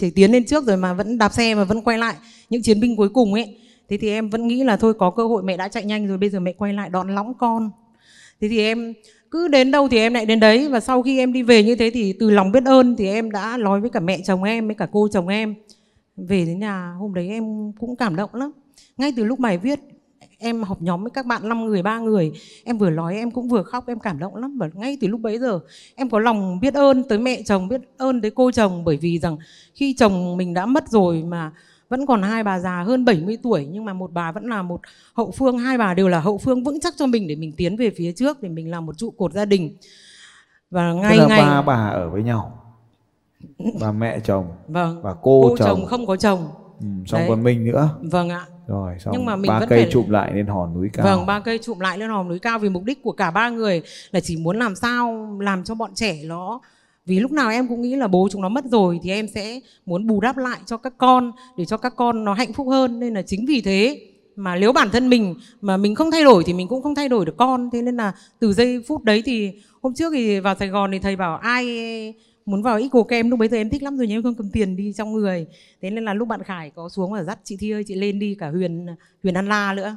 thầy 0.00 0.10
tiến 0.10 0.32
lên 0.32 0.44
trước 0.44 0.64
rồi 0.64 0.76
mà 0.76 0.92
vẫn 0.92 1.18
đạp 1.18 1.32
xe 1.32 1.54
và 1.54 1.64
vẫn 1.64 1.82
quay 1.82 1.98
lại 1.98 2.16
những 2.50 2.62
chiến 2.62 2.80
binh 2.80 2.96
cuối 2.96 3.08
cùng 3.08 3.34
ấy. 3.34 3.58
Thế 3.88 3.96
thì 3.96 4.10
em 4.10 4.28
vẫn 4.28 4.46
nghĩ 4.46 4.64
là 4.64 4.76
thôi 4.76 4.94
có 4.94 5.10
cơ 5.10 5.26
hội 5.26 5.42
mẹ 5.42 5.56
đã 5.56 5.68
chạy 5.68 5.84
nhanh 5.84 6.06
rồi 6.06 6.18
bây 6.18 6.30
giờ 6.30 6.40
mẹ 6.40 6.52
quay 6.52 6.72
lại 6.72 6.90
đón 6.90 7.14
lõng 7.14 7.34
con. 7.34 7.70
Thế 8.40 8.48
thì 8.48 8.58
em 8.58 8.94
cứ 9.30 9.48
đến 9.48 9.70
đâu 9.70 9.88
thì 9.88 9.98
em 9.98 10.14
lại 10.14 10.26
đến 10.26 10.40
đấy. 10.40 10.68
Và 10.68 10.80
sau 10.80 11.02
khi 11.02 11.18
em 11.18 11.32
đi 11.32 11.42
về 11.42 11.62
như 11.62 11.76
thế 11.76 11.90
thì 11.90 12.12
từ 12.12 12.30
lòng 12.30 12.52
biết 12.52 12.64
ơn 12.64 12.96
thì 12.96 13.08
em 13.08 13.30
đã 13.30 13.56
nói 13.56 13.80
với 13.80 13.90
cả 13.90 14.00
mẹ 14.00 14.18
chồng 14.24 14.42
em, 14.42 14.66
với 14.66 14.74
cả 14.74 14.88
cô 14.92 15.08
chồng 15.12 15.28
em. 15.28 15.54
Về 16.16 16.44
đến 16.44 16.58
nhà, 16.58 16.94
hôm 16.98 17.14
đấy 17.14 17.28
em 17.28 17.72
cũng 17.72 17.96
cảm 17.96 18.16
động 18.16 18.34
lắm. 18.34 18.52
Ngay 18.96 19.12
từ 19.16 19.24
lúc 19.24 19.38
bài 19.38 19.58
viết, 19.58 19.80
em 20.38 20.62
học 20.62 20.82
nhóm 20.82 21.02
với 21.02 21.10
các 21.10 21.26
bạn 21.26 21.48
5 21.48 21.66
người, 21.66 21.82
ba 21.82 21.98
người, 21.98 22.32
em 22.64 22.78
vừa 22.78 22.90
nói, 22.90 23.16
em 23.16 23.30
cũng 23.30 23.48
vừa 23.48 23.62
khóc, 23.62 23.84
em 23.88 23.98
cảm 23.98 24.18
động 24.18 24.36
lắm. 24.36 24.58
Và 24.58 24.70
ngay 24.74 24.98
từ 25.00 25.08
lúc 25.08 25.20
bấy 25.20 25.38
giờ, 25.38 25.60
em 25.94 26.10
có 26.10 26.18
lòng 26.18 26.60
biết 26.60 26.74
ơn 26.74 27.04
tới 27.08 27.18
mẹ 27.18 27.42
chồng, 27.42 27.68
biết 27.68 27.80
ơn 27.96 28.20
tới 28.20 28.30
cô 28.30 28.50
chồng. 28.50 28.84
Bởi 28.84 28.96
vì 28.96 29.18
rằng 29.18 29.36
khi 29.74 29.94
chồng 29.98 30.36
mình 30.36 30.54
đã 30.54 30.66
mất 30.66 30.88
rồi 30.88 31.22
mà 31.22 31.52
vẫn 31.88 32.06
còn 32.06 32.22
hai 32.22 32.42
bà 32.44 32.58
già 32.58 32.82
hơn 32.82 33.04
70 33.04 33.38
tuổi 33.42 33.66
nhưng 33.70 33.84
mà 33.84 33.92
một 33.92 34.12
bà 34.12 34.32
vẫn 34.32 34.46
là 34.46 34.62
một 34.62 34.80
hậu 35.14 35.30
phương 35.30 35.58
hai 35.58 35.78
bà 35.78 35.94
đều 35.94 36.08
là 36.08 36.20
hậu 36.20 36.38
phương 36.38 36.64
vững 36.64 36.80
chắc 36.80 36.94
cho 36.96 37.06
mình 37.06 37.28
để 37.28 37.34
mình 37.36 37.52
tiến 37.56 37.76
về 37.76 37.90
phía 37.96 38.12
trước 38.12 38.42
để 38.42 38.48
mình 38.48 38.70
làm 38.70 38.86
một 38.86 38.98
trụ 38.98 39.10
cột 39.10 39.32
gia 39.32 39.44
đình. 39.44 39.76
Và 40.70 40.92
Tức 40.92 40.98
ngày 41.28 41.40
ba 41.40 41.62
bà 41.62 41.88
ở 41.88 42.10
với 42.10 42.22
nhau. 42.22 42.62
Bà 43.80 43.92
mẹ 43.92 44.20
chồng 44.24 44.46
vâng. 44.68 45.02
và 45.02 45.14
cô, 45.22 45.42
cô 45.42 45.56
chồng, 45.56 45.68
chồng. 45.68 45.86
không 45.86 46.06
có 46.06 46.16
chồng. 46.16 46.48
Ừ, 46.80 46.86
xong 47.06 47.20
Đấy. 47.20 47.28
còn 47.28 47.42
mình 47.42 47.64
nữa. 47.64 47.88
Vâng 48.02 48.28
ạ. 48.28 48.46
Rồi 48.66 48.94
xong 48.98 49.12
Nhưng 49.16 49.24
mà 49.24 49.36
mình 49.36 49.48
ba 49.48 49.58
vẫn 49.60 49.68
cây 49.68 49.82
phải- 49.82 49.90
chụm 49.92 50.08
lại 50.10 50.32
lên 50.34 50.46
hòn 50.46 50.74
núi 50.74 50.90
cao. 50.92 51.06
Vâng, 51.06 51.26
ba 51.26 51.40
cây 51.40 51.58
chụm 51.62 51.78
lại 51.78 51.98
lên 51.98 52.10
hòm 52.10 52.28
núi 52.28 52.38
cao 52.38 52.58
vì 52.58 52.68
mục 52.68 52.84
đích 52.84 53.02
của 53.02 53.12
cả 53.12 53.30
ba 53.30 53.48
người 53.48 53.82
là 54.10 54.20
chỉ 54.20 54.36
muốn 54.36 54.58
làm 54.58 54.76
sao 54.76 55.28
làm 55.40 55.64
cho 55.64 55.74
bọn 55.74 55.90
trẻ 55.94 56.18
nó 56.24 56.60
vì 57.06 57.20
lúc 57.20 57.32
nào 57.32 57.50
em 57.50 57.68
cũng 57.68 57.82
nghĩ 57.82 57.96
là 57.96 58.08
bố 58.08 58.28
chúng 58.30 58.42
nó 58.42 58.48
mất 58.48 58.64
rồi 58.64 59.00
thì 59.02 59.10
em 59.10 59.28
sẽ 59.28 59.60
muốn 59.86 60.06
bù 60.06 60.20
đắp 60.20 60.36
lại 60.36 60.58
cho 60.66 60.76
các 60.76 60.94
con 60.98 61.32
để 61.56 61.64
cho 61.64 61.76
các 61.76 61.96
con 61.96 62.24
nó 62.24 62.34
hạnh 62.34 62.52
phúc 62.52 62.68
hơn. 62.68 63.00
Nên 63.00 63.14
là 63.14 63.22
chính 63.22 63.46
vì 63.46 63.60
thế 63.60 64.00
mà 64.36 64.56
nếu 64.56 64.72
bản 64.72 64.88
thân 64.92 65.08
mình 65.08 65.34
mà 65.60 65.76
mình 65.76 65.94
không 65.94 66.10
thay 66.10 66.24
đổi 66.24 66.44
thì 66.44 66.52
mình 66.52 66.68
cũng 66.68 66.82
không 66.82 66.94
thay 66.94 67.08
đổi 67.08 67.26
được 67.26 67.36
con. 67.36 67.70
Thế 67.72 67.82
nên 67.82 67.96
là 67.96 68.12
từ 68.38 68.52
giây 68.52 68.82
phút 68.88 69.04
đấy 69.04 69.22
thì 69.26 69.52
hôm 69.82 69.94
trước 69.94 70.12
thì 70.14 70.40
vào 70.40 70.54
Sài 70.54 70.68
Gòn 70.68 70.90
thì 70.92 70.98
thầy 70.98 71.16
bảo 71.16 71.36
ai 71.36 72.14
muốn 72.46 72.62
vào 72.62 72.76
Eco 72.76 73.02
Kem 73.02 73.30
lúc 73.30 73.38
bấy 73.38 73.48
giờ 73.48 73.56
em 73.56 73.70
thích 73.70 73.82
lắm 73.82 73.96
rồi 73.96 74.06
nhưng 74.06 74.16
em 74.16 74.22
không 74.22 74.34
cầm 74.34 74.50
tiền 74.50 74.76
đi 74.76 74.92
trong 74.96 75.12
người. 75.12 75.46
Thế 75.82 75.90
nên 75.90 76.04
là 76.04 76.14
lúc 76.14 76.28
bạn 76.28 76.42
Khải 76.42 76.70
có 76.70 76.88
xuống 76.88 77.12
và 77.12 77.22
dắt 77.22 77.38
chị 77.44 77.56
Thi 77.60 77.70
ơi 77.70 77.84
chị 77.86 77.94
lên 77.94 78.18
đi 78.18 78.34
cả 78.34 78.50
Huyền 78.50 78.86
Huyền 79.22 79.34
An 79.34 79.48
La 79.48 79.74
nữa. 79.74 79.96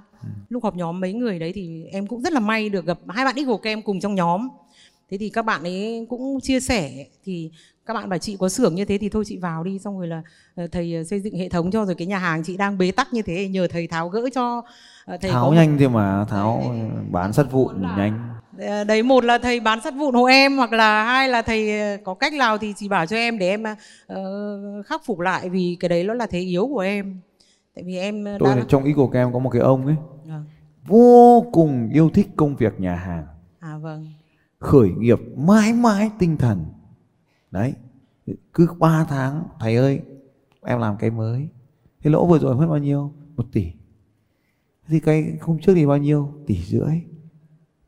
Lúc 0.49 0.63
họp 0.63 0.75
nhóm 0.75 0.99
mấy 0.99 1.13
người 1.13 1.39
đấy 1.39 1.51
thì 1.55 1.83
em 1.91 2.07
cũng 2.07 2.21
rất 2.21 2.33
là 2.33 2.39
may 2.39 2.69
được 2.69 2.85
gặp 2.85 2.99
hai 3.07 3.25
bạn 3.25 3.35
Eagle 3.35 3.57
Kem 3.63 3.81
cùng 3.81 3.99
trong 3.99 4.15
nhóm 4.15 4.47
thế 5.09 5.17
thì 5.17 5.29
các 5.29 5.45
bạn 5.45 5.63
ấy 5.63 6.05
cũng 6.09 6.39
chia 6.41 6.59
sẻ 6.59 7.05
thì 7.23 7.51
các 7.85 7.93
bạn 7.93 8.09
bảo 8.09 8.19
chị 8.19 8.37
có 8.39 8.49
xưởng 8.49 8.75
như 8.75 8.85
thế 8.85 8.97
thì 8.97 9.09
thôi 9.09 9.23
chị 9.27 9.37
vào 9.37 9.63
đi 9.63 9.79
xong 9.79 9.97
rồi 9.97 10.07
là 10.07 10.21
ờ, 10.55 10.67
thầy 10.67 10.95
ờ, 10.95 11.03
xây 11.03 11.19
dựng 11.19 11.35
hệ 11.35 11.49
thống 11.49 11.71
cho 11.71 11.85
rồi 11.85 11.95
cái 11.95 12.07
nhà 12.07 12.17
hàng 12.17 12.43
chị 12.43 12.57
đang 12.57 12.77
bế 12.77 12.91
tắc 12.91 13.13
như 13.13 13.21
thế 13.21 13.47
nhờ 13.47 13.67
thầy 13.67 13.87
tháo 13.87 14.09
gỡ 14.09 14.29
cho 14.33 14.63
Ờ, 15.09 15.17
thầy 15.17 15.31
tháo 15.31 15.49
có 15.49 15.55
nhanh 15.55 15.77
thôi 15.79 15.89
mà 15.89 16.25
tháo 16.25 16.75
bán 17.11 17.33
sắt 17.33 17.51
vụn 17.51 17.81
nhanh. 17.81 18.29
Ờ, 18.59 18.83
đấy 18.83 19.03
một 19.03 19.23
là 19.23 19.37
thầy 19.37 19.59
bán 19.59 19.81
sắt 19.81 19.93
vụn 19.97 20.15
hộ 20.15 20.25
em 20.25 20.57
hoặc 20.57 20.73
là 20.73 21.03
hai 21.03 21.29
là 21.29 21.41
thầy 21.41 21.71
có 22.03 22.13
cách 22.13 22.33
nào 22.33 22.57
thì 22.57 22.73
chỉ 22.77 22.87
bảo 22.87 23.05
cho 23.05 23.15
em 23.15 23.39
để 23.39 23.49
em 23.49 23.63
ờ, 24.07 24.83
khắc 24.85 25.05
phục 25.05 25.19
lại 25.19 25.49
vì 25.49 25.77
cái 25.79 25.89
đấy 25.89 26.03
nó 26.03 26.13
là 26.13 26.25
thế 26.25 26.39
yếu 26.39 26.67
của 26.67 26.79
em. 26.79 27.19
Tại 27.75 27.83
vì 27.83 27.97
em 27.97 28.25
tôi 28.39 28.49
đã 28.49 28.55
là 28.55 28.65
trong 28.67 28.83
Eagle 28.83 29.07
Kem 29.13 29.33
có 29.33 29.39
một 29.39 29.49
cái 29.49 29.61
ông 29.61 29.85
ấy. 29.85 29.95
Vâng. 30.25 30.45
vô 30.87 31.45
cùng 31.51 31.89
yêu 31.93 32.09
thích 32.13 32.27
công 32.35 32.55
việc 32.55 32.79
nhà 32.79 32.95
hàng. 32.95 33.25
À 33.59 33.77
vâng 33.81 34.07
khởi 34.59 34.89
nghiệp 34.89 35.19
mãi 35.37 35.73
mãi 35.73 36.11
tinh 36.19 36.37
thần. 36.37 36.65
Đấy, 37.51 37.73
cứ 38.53 38.67
3 38.79 39.05
tháng, 39.09 39.43
thầy 39.59 39.75
ơi, 39.75 40.01
em 40.61 40.79
làm 40.79 40.97
cái 40.97 41.11
mới. 41.11 41.49
Thế 42.03 42.09
lỗ 42.09 42.27
vừa 42.27 42.39
rồi 42.39 42.55
mất 42.55 42.67
bao 42.67 42.77
nhiêu? 42.77 43.13
Một 43.35 43.45
tỷ. 43.51 43.71
Thì 44.87 44.99
cái 44.99 45.37
hôm 45.41 45.59
trước 45.59 45.73
thì 45.75 45.85
bao 45.85 45.97
nhiêu? 45.97 46.33
Tỷ 46.47 46.63
rưỡi. 46.63 47.01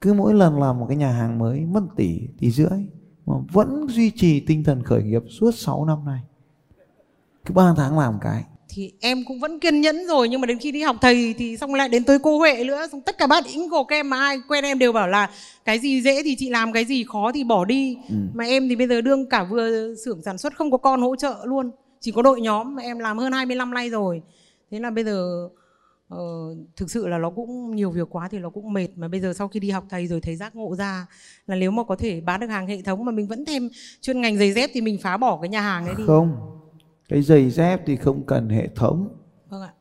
Cứ 0.01 0.13
mỗi 0.13 0.33
lần 0.33 0.59
làm 0.59 0.79
một 0.79 0.85
cái 0.87 0.97
nhà 0.97 1.11
hàng 1.11 1.39
mới, 1.39 1.65
mất 1.65 1.83
tỷ 1.95 2.27
tỷ 2.39 2.51
rưỡi, 2.51 2.85
mà 3.25 3.33
vẫn 3.51 3.87
duy 3.89 4.11
trì 4.15 4.45
tinh 4.45 4.63
thần 4.63 4.83
khởi 4.83 5.03
nghiệp 5.03 5.23
suốt 5.29 5.51
6 5.51 5.85
năm 5.85 6.05
nay. 6.05 6.23
Cứ 7.45 7.53
3 7.53 7.73
tháng 7.77 7.99
làm 7.99 8.19
cái 8.21 8.45
thì 8.73 8.93
em 8.99 9.23
cũng 9.25 9.39
vẫn 9.39 9.59
kiên 9.59 9.81
nhẫn 9.81 10.07
rồi 10.07 10.29
nhưng 10.29 10.41
mà 10.41 10.45
đến 10.45 10.57
khi 10.59 10.71
đi 10.71 10.81
học 10.81 10.95
thầy 11.01 11.33
thì 11.37 11.57
xong 11.57 11.73
lại 11.73 11.89
đến 11.89 12.03
tới 12.03 12.19
cô 12.19 12.37
Huệ 12.37 12.63
nữa 12.63 12.87
xong 12.91 13.01
tất 13.01 13.17
cả 13.17 13.27
bác 13.27 13.45
ĩnh 13.45 13.69
của 13.69 13.85
em 13.89 14.09
mà 14.09 14.17
ai 14.17 14.37
quen 14.47 14.63
em 14.63 14.79
đều 14.79 14.91
bảo 14.91 15.07
là 15.07 15.29
cái 15.65 15.79
gì 15.79 16.01
dễ 16.01 16.23
thì 16.23 16.35
chị 16.35 16.49
làm 16.49 16.73
cái 16.73 16.85
gì 16.85 17.03
khó 17.03 17.31
thì 17.31 17.43
bỏ 17.43 17.65
đi. 17.65 17.97
Ừ. 18.09 18.15
mà 18.33 18.45
em 18.45 18.69
thì 18.69 18.75
bây 18.75 18.87
giờ 18.87 19.01
đương 19.01 19.29
cả 19.29 19.43
vừa 19.43 19.95
xưởng 20.05 20.21
sản 20.21 20.37
xuất 20.37 20.55
không 20.55 20.71
có 20.71 20.77
con 20.77 21.01
hỗ 21.01 21.15
trợ 21.15 21.35
luôn 21.43 21.71
chỉ 21.99 22.11
có 22.11 22.21
đội 22.21 22.41
nhóm 22.41 22.75
mà 22.75 22.83
em 22.83 22.99
làm 22.99 23.17
hơn 23.17 23.31
20 23.31 23.55
năm 23.55 23.73
nay 23.73 23.89
rồi. 23.89 24.21
Thế 24.71 24.79
là 24.79 24.89
bây 24.91 25.03
giờ 25.03 25.49
ờ, 26.09 26.17
thực 26.75 26.91
sự 26.91 27.07
là 27.07 27.17
nó 27.17 27.29
cũng 27.29 27.75
nhiều 27.75 27.91
việc 27.91 28.07
quá 28.09 28.27
thì 28.31 28.39
nó 28.39 28.49
cũng 28.49 28.73
mệt 28.73 28.87
mà 28.95 29.07
bây 29.07 29.19
giờ 29.19 29.33
sau 29.33 29.47
khi 29.47 29.59
đi 29.59 29.69
học 29.69 29.83
thầy 29.89 30.07
rồi 30.07 30.21
thấy 30.21 30.35
giác 30.35 30.55
ngộ 30.55 30.75
ra 30.75 31.07
là 31.47 31.55
nếu 31.55 31.71
mà 31.71 31.83
có 31.83 31.95
thể 31.95 32.21
bán 32.21 32.39
được 32.39 32.47
hàng 32.47 32.67
hệ 32.67 32.81
thống 32.81 33.05
mà 33.05 33.11
mình 33.11 33.27
vẫn 33.27 33.45
thêm 33.45 33.69
chuyên 34.01 34.21
ngành 34.21 34.37
giày 34.37 34.51
dép 34.51 34.69
thì 34.73 34.81
mình 34.81 34.97
phá 35.01 35.17
bỏ 35.17 35.39
cái 35.41 35.49
nhà 35.49 35.61
hàng 35.61 35.85
đấy 35.85 35.95
đi. 35.97 36.03
Không 36.07 36.50
cái 37.11 37.21
giày 37.21 37.49
dép 37.49 37.81
thì 37.85 37.95
không 37.95 38.23
cần 38.25 38.49
hệ 38.49 38.67
thống. 38.67 39.09
Vâng 39.49 39.61
ạ. 39.61 39.73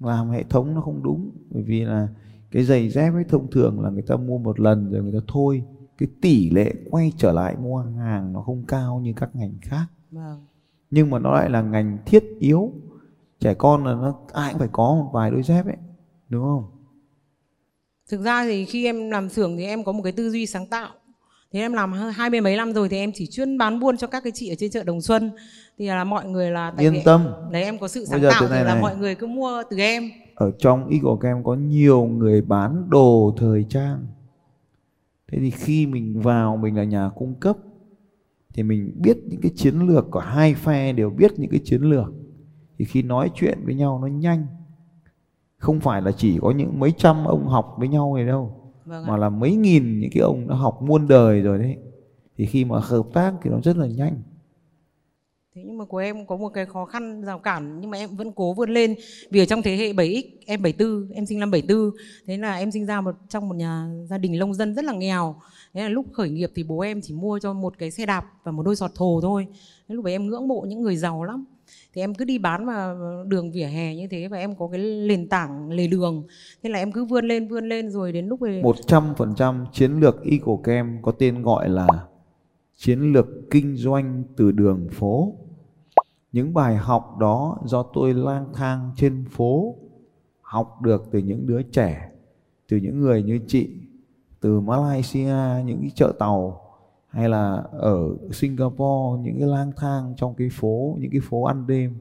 Làm 0.00 0.30
hệ 0.30 0.42
thống 0.42 0.74
nó 0.74 0.80
không 0.80 1.02
đúng 1.02 1.30
bởi 1.50 1.62
vì 1.62 1.84
là 1.84 2.08
cái 2.50 2.64
giày 2.64 2.90
dép 2.90 3.14
ấy 3.14 3.24
thông 3.24 3.50
thường 3.50 3.80
là 3.80 3.90
người 3.90 4.02
ta 4.02 4.16
mua 4.16 4.38
một 4.38 4.60
lần 4.60 4.90
rồi 4.90 5.02
người 5.02 5.12
ta 5.12 5.18
thôi. 5.28 5.62
Cái 5.98 6.08
tỷ 6.20 6.50
lệ 6.50 6.74
quay 6.90 7.12
trở 7.16 7.32
lại 7.32 7.56
mua 7.56 7.78
hàng 7.78 8.32
nó 8.32 8.42
không 8.42 8.64
cao 8.68 9.00
như 9.00 9.12
các 9.16 9.36
ngành 9.36 9.54
khác. 9.62 9.86
Vâng. 10.10 10.46
Nhưng 10.90 11.10
mà 11.10 11.18
nó 11.18 11.34
lại 11.34 11.50
là 11.50 11.62
ngành 11.62 11.98
thiết 12.06 12.24
yếu. 12.38 12.72
Trẻ 13.40 13.54
con 13.54 13.84
là 13.84 13.92
nó 13.94 14.14
ai 14.32 14.52
cũng 14.52 14.58
phải 14.58 14.68
có 14.72 14.94
một 14.94 15.10
vài 15.12 15.30
đôi 15.30 15.42
dép 15.42 15.66
ấy 15.66 15.76
đúng 16.28 16.42
không? 16.42 16.64
Thực 18.08 18.20
ra 18.20 18.44
thì 18.44 18.64
khi 18.64 18.84
em 18.84 19.10
làm 19.10 19.28
xưởng 19.28 19.56
thì 19.56 19.64
em 19.64 19.84
có 19.84 19.92
một 19.92 20.02
cái 20.02 20.12
tư 20.12 20.30
duy 20.30 20.46
sáng 20.46 20.66
tạo. 20.66 20.90
Thế 21.56 21.62
em 21.62 21.72
làm 21.72 21.92
hơn 21.92 22.12
hai 22.12 22.30
mươi 22.30 22.40
mấy 22.40 22.56
năm 22.56 22.72
rồi 22.72 22.88
thì 22.88 22.96
em 22.96 23.10
chỉ 23.14 23.26
chuyên 23.26 23.58
bán 23.58 23.80
buôn 23.80 23.96
cho 23.96 24.06
các 24.06 24.22
cái 24.24 24.32
chị 24.34 24.48
ở 24.48 24.54
trên 24.58 24.70
chợ 24.70 24.84
Đồng 24.84 25.00
Xuân. 25.00 25.30
Thì 25.78 25.86
là 25.86 26.04
mọi 26.04 26.26
người 26.26 26.50
là 26.50 26.72
tại 26.76 26.84
yên 26.84 26.92
vì 26.92 27.02
tâm 27.04 27.26
đấy 27.50 27.62
em 27.62 27.78
có 27.78 27.88
sự 27.88 28.04
sáng 28.04 28.22
tạo 28.22 28.48
này 28.48 28.64
là 28.64 28.72
này. 28.72 28.82
mọi 28.82 28.96
người 28.96 29.14
cứ 29.14 29.26
mua 29.26 29.62
từ 29.70 29.78
em. 29.78 30.10
ở 30.34 30.50
trong 30.58 30.88
Eagle 30.88 31.16
Kem 31.20 31.44
có 31.44 31.54
nhiều 31.54 32.04
người 32.04 32.42
bán 32.42 32.90
đồ 32.90 33.34
thời 33.38 33.64
trang 33.68 34.06
thế 35.32 35.38
thì 35.40 35.50
khi 35.50 35.86
mình 35.86 36.20
vào 36.20 36.56
mình 36.56 36.76
là 36.76 36.84
nhà 36.84 37.10
cung 37.14 37.34
cấp 37.34 37.56
thì 38.54 38.62
mình 38.62 38.92
biết 38.96 39.16
những 39.24 39.40
cái 39.40 39.52
chiến 39.56 39.78
lược 39.78 40.10
của 40.10 40.20
hai 40.20 40.54
phe 40.54 40.92
đều 40.92 41.10
biết 41.10 41.38
những 41.38 41.50
cái 41.50 41.60
chiến 41.64 41.82
lược 41.82 42.12
thì 42.78 42.84
khi 42.84 43.02
nói 43.02 43.30
chuyện 43.34 43.58
với 43.64 43.74
nhau 43.74 43.98
nó 44.02 44.06
nhanh 44.06 44.46
không 45.58 45.80
phải 45.80 46.02
là 46.02 46.12
chỉ 46.12 46.38
có 46.40 46.50
những 46.50 46.80
mấy 46.80 46.92
trăm 46.96 47.24
ông 47.24 47.46
học 47.46 47.74
với 47.78 47.88
nhau 47.88 48.16
này 48.16 48.26
đâu 48.26 48.65
Vâng 48.86 49.04
ạ. 49.04 49.10
mà 49.10 49.16
là 49.16 49.28
mấy 49.28 49.56
nghìn 49.56 50.00
những 50.00 50.10
cái 50.10 50.20
ông 50.20 50.48
đã 50.48 50.54
học 50.54 50.82
muôn 50.82 51.08
đời 51.08 51.40
rồi 51.40 51.58
đấy. 51.58 51.76
Thì 52.38 52.46
khi 52.46 52.64
mà 52.64 52.78
hợp 52.78 53.06
tác 53.12 53.32
thì 53.42 53.50
nó 53.50 53.60
rất 53.64 53.76
là 53.76 53.86
nhanh. 53.86 54.22
Thế 55.54 55.62
nhưng 55.66 55.78
mà 55.78 55.84
của 55.84 55.98
em 55.98 56.26
có 56.26 56.36
một 56.36 56.48
cái 56.48 56.66
khó 56.66 56.84
khăn 56.84 57.22
rào 57.22 57.38
cản 57.38 57.80
nhưng 57.80 57.90
mà 57.90 57.98
em 57.98 58.16
vẫn 58.16 58.32
cố 58.32 58.54
vươn 58.54 58.70
lên. 58.70 58.94
Vì 59.30 59.40
ở 59.40 59.44
trong 59.44 59.62
thế 59.62 59.76
hệ 59.76 59.92
7X 59.92 60.22
em 60.46 60.62
74 60.62 61.08
em 61.14 61.26
sinh 61.26 61.38
năm 61.40 61.50
74 61.50 61.90
thế 62.26 62.36
là 62.36 62.56
em 62.56 62.70
sinh 62.70 62.86
ra 62.86 63.00
một 63.00 63.14
trong 63.28 63.48
một 63.48 63.54
nhà 63.56 63.88
gia 64.08 64.18
đình 64.18 64.38
nông 64.38 64.54
dân 64.54 64.74
rất 64.74 64.84
là 64.84 64.92
nghèo. 64.92 65.36
Thế 65.74 65.82
là 65.82 65.88
lúc 65.88 66.06
khởi 66.12 66.30
nghiệp 66.30 66.50
thì 66.54 66.62
bố 66.62 66.80
em 66.80 67.00
chỉ 67.02 67.14
mua 67.14 67.38
cho 67.38 67.52
một 67.52 67.78
cái 67.78 67.90
xe 67.90 68.06
đạp 68.06 68.24
và 68.44 68.52
một 68.52 68.62
đôi 68.62 68.74
giọt 68.74 68.90
thồ 68.94 69.20
thôi. 69.22 69.46
Thế 69.88 69.94
lúc 69.94 70.04
đấy 70.04 70.14
em 70.14 70.26
ngưỡng 70.26 70.48
mộ 70.48 70.64
những 70.68 70.82
người 70.82 70.96
giàu 70.96 71.24
lắm 71.24 71.44
thì 71.94 72.02
em 72.02 72.14
cứ 72.14 72.24
đi 72.24 72.38
bán 72.38 72.66
vào 72.66 72.96
đường 73.24 73.52
vỉa 73.52 73.66
hè 73.66 73.94
như 73.94 74.06
thế 74.10 74.28
và 74.28 74.38
em 74.38 74.56
có 74.56 74.68
cái 74.72 74.80
nền 74.80 75.28
tảng 75.28 75.70
lề 75.70 75.86
đường 75.86 76.26
thế 76.62 76.70
là 76.70 76.78
em 76.78 76.92
cứ 76.92 77.04
vươn 77.04 77.24
lên 77.24 77.48
vươn 77.48 77.68
lên 77.68 77.90
rồi 77.90 78.12
đến 78.12 78.26
lúc 78.26 78.40
về 78.40 78.62
100% 78.62 79.66
chiến 79.72 80.00
lược 80.00 80.22
Eagle 80.24 80.56
Kem 80.64 80.98
có 81.02 81.12
tên 81.12 81.42
gọi 81.42 81.68
là 81.68 81.88
chiến 82.76 83.12
lược 83.12 83.26
kinh 83.50 83.76
doanh 83.76 84.22
từ 84.36 84.52
đường 84.52 84.88
phố. 84.92 85.32
Những 86.32 86.54
bài 86.54 86.76
học 86.76 87.16
đó 87.20 87.58
do 87.64 87.82
tôi 87.82 88.14
lang 88.14 88.46
thang 88.54 88.90
trên 88.96 89.24
phố 89.30 89.74
học 90.40 90.82
được 90.82 91.08
từ 91.10 91.18
những 91.18 91.46
đứa 91.46 91.62
trẻ, 91.62 92.10
từ 92.68 92.76
những 92.76 93.00
người 93.00 93.22
như 93.22 93.40
chị, 93.46 93.70
từ 94.40 94.60
Malaysia, 94.60 95.36
những 95.64 95.78
cái 95.80 95.90
chợ 95.94 96.12
tàu 96.18 96.65
hay 97.16 97.28
là 97.28 97.62
ở 97.72 98.16
Singapore 98.32 99.22
những 99.22 99.38
cái 99.38 99.48
lang 99.48 99.72
thang 99.76 100.14
trong 100.16 100.34
cái 100.34 100.48
phố, 100.52 100.96
những 101.00 101.10
cái 101.10 101.20
phố 101.20 101.44
ăn 101.44 101.66
đêm 101.66 101.94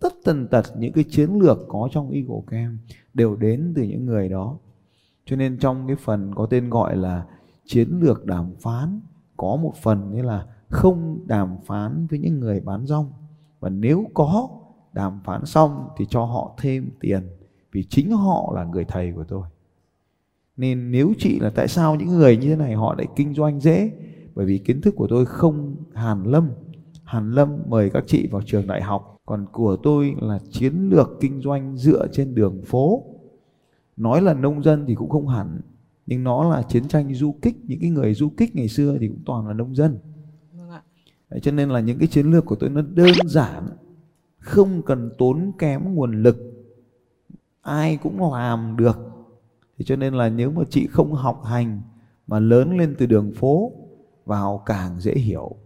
tất 0.00 0.12
tần 0.24 0.48
tật 0.48 0.64
những 0.78 0.92
cái 0.92 1.04
chiến 1.04 1.30
lược 1.40 1.58
có 1.68 1.88
trong 1.92 2.10
Eagle 2.10 2.40
Camp 2.46 2.78
đều 3.14 3.36
đến 3.36 3.72
từ 3.76 3.82
những 3.82 4.06
người 4.06 4.28
đó. 4.28 4.58
Cho 5.24 5.36
nên 5.36 5.58
trong 5.58 5.86
cái 5.86 5.96
phần 5.96 6.34
có 6.34 6.46
tên 6.46 6.70
gọi 6.70 6.96
là 6.96 7.26
chiến 7.64 7.88
lược 8.00 8.24
đàm 8.24 8.54
phán 8.60 9.00
có 9.36 9.56
một 9.56 9.72
phần 9.82 10.10
như 10.10 10.22
là 10.22 10.46
không 10.68 11.18
đàm 11.26 11.56
phán 11.66 12.06
với 12.06 12.18
những 12.18 12.40
người 12.40 12.60
bán 12.60 12.86
rong. 12.86 13.12
Và 13.60 13.68
nếu 13.68 14.04
có 14.14 14.48
đàm 14.92 15.20
phán 15.24 15.44
xong 15.44 15.88
thì 15.96 16.06
cho 16.10 16.24
họ 16.24 16.54
thêm 16.58 16.90
tiền 17.00 17.22
vì 17.72 17.84
chính 17.84 18.10
họ 18.10 18.52
là 18.54 18.64
người 18.64 18.84
thầy 18.84 19.12
của 19.12 19.24
tôi. 19.24 19.42
Nên 20.56 20.90
nếu 20.90 21.12
chị 21.18 21.38
là 21.40 21.50
tại 21.54 21.68
sao 21.68 21.94
những 21.94 22.08
người 22.08 22.36
như 22.36 22.48
thế 22.48 22.56
này 22.56 22.74
họ 22.74 22.94
lại 22.94 23.06
kinh 23.16 23.34
doanh 23.34 23.60
dễ? 23.60 23.90
Bởi 24.38 24.46
vì 24.46 24.58
kiến 24.58 24.80
thức 24.80 24.94
của 24.96 25.06
tôi 25.06 25.26
không 25.26 25.76
hàn 25.94 26.24
lâm. 26.24 26.50
Hàn 27.04 27.32
lâm 27.32 27.58
mời 27.66 27.90
các 27.90 28.04
chị 28.06 28.28
vào 28.30 28.42
trường 28.46 28.66
đại 28.66 28.82
học. 28.82 29.16
Còn 29.26 29.46
của 29.52 29.76
tôi 29.76 30.14
là 30.20 30.38
chiến 30.50 30.88
lược 30.90 31.08
kinh 31.20 31.40
doanh 31.40 31.76
dựa 31.76 32.06
trên 32.12 32.34
đường 32.34 32.62
phố. 32.66 33.04
Nói 33.96 34.22
là 34.22 34.34
nông 34.34 34.62
dân 34.62 34.84
thì 34.86 34.94
cũng 34.94 35.08
không 35.08 35.28
hẳn 35.28 35.60
nhưng 36.06 36.24
nó 36.24 36.50
là 36.50 36.62
chiến 36.62 36.88
tranh 36.88 37.14
du 37.14 37.34
kích. 37.42 37.56
Những 37.64 37.80
cái 37.80 37.90
người 37.90 38.14
du 38.14 38.28
kích 38.36 38.56
ngày 38.56 38.68
xưa 38.68 38.96
thì 39.00 39.08
cũng 39.08 39.22
toàn 39.26 39.46
là 39.48 39.54
nông 39.54 39.74
dân. 39.74 39.98
Vâng. 40.52 40.80
Đấy, 41.30 41.40
cho 41.40 41.52
nên 41.52 41.68
là 41.68 41.80
những 41.80 41.98
cái 41.98 42.08
chiến 42.08 42.26
lược 42.26 42.46
của 42.46 42.56
tôi 42.56 42.70
nó 42.70 42.82
đơn 42.82 43.14
giản 43.26 43.68
không 44.38 44.82
cần 44.82 45.10
tốn 45.18 45.52
kém 45.58 45.94
nguồn 45.94 46.22
lực. 46.22 46.36
Ai 47.62 47.96
cũng 47.96 48.32
làm 48.32 48.76
được. 48.76 48.98
Thì 49.78 49.84
cho 49.84 49.96
nên 49.96 50.14
là 50.14 50.28
nếu 50.28 50.50
mà 50.50 50.62
chị 50.70 50.86
không 50.86 51.12
học 51.12 51.44
hành 51.44 51.80
mà 52.26 52.40
lớn 52.40 52.76
lên 52.76 52.94
từ 52.98 53.06
đường 53.06 53.32
phố 53.34 53.72
vào 54.28 54.62
càng 54.66 55.00
dễ 55.00 55.12
hiểu. 55.14 55.56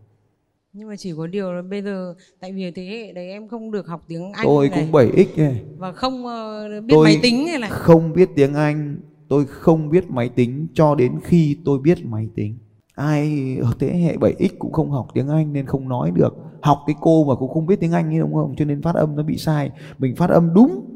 Nhưng 0.72 0.88
mà 0.88 0.96
chỉ 0.96 1.12
có 1.16 1.26
điều 1.26 1.52
là 1.52 1.62
bây 1.62 1.82
giờ 1.82 2.14
tại 2.40 2.52
vì 2.52 2.70
thế 2.70 2.84
hệ 2.84 3.12
đấy 3.12 3.28
em 3.30 3.48
không 3.48 3.70
được 3.70 3.86
học 3.86 4.04
tiếng 4.08 4.32
Anh 4.32 4.46
tôi 4.46 4.68
này. 4.68 4.80
cũng 4.80 4.92
7x 4.92 5.26
này 5.36 5.62
và 5.78 5.92
không 5.92 6.26
ờ, 6.26 6.68
biết 6.80 6.94
Tôi 6.94 7.04
máy 7.04 7.18
tính 7.22 7.46
này 7.46 7.58
này. 7.58 7.70
không 7.70 8.12
biết 8.12 8.30
tiếng 8.36 8.54
Anh. 8.54 8.96
Tôi 9.28 9.46
không 9.46 9.90
biết 9.90 10.10
máy 10.10 10.28
tính 10.28 10.66
cho 10.74 10.94
đến 10.94 11.12
khi 11.22 11.56
tôi 11.64 11.78
biết 11.78 12.06
máy 12.06 12.28
tính. 12.34 12.58
Ai 12.94 13.56
ở 13.62 13.72
thế 13.78 13.88
hệ 13.96 14.16
7x 14.16 14.48
cũng 14.58 14.72
không 14.72 14.90
học 14.90 15.08
tiếng 15.14 15.28
Anh 15.28 15.52
nên 15.52 15.66
không 15.66 15.88
nói 15.88 16.10
được. 16.14 16.36
Học 16.62 16.78
cái 16.86 16.96
cô 17.00 17.24
mà 17.24 17.34
cũng 17.34 17.50
không 17.50 17.66
biết 17.66 17.80
tiếng 17.80 17.92
Anh 17.92 18.08
ấy 18.14 18.18
đúng 18.18 18.34
không? 18.34 18.54
Cho 18.56 18.64
nên 18.64 18.82
phát 18.82 18.94
âm 18.94 19.16
nó 19.16 19.22
bị 19.22 19.36
sai. 19.36 19.70
Mình 19.98 20.16
phát 20.16 20.30
âm 20.30 20.54
đúng 20.54 20.88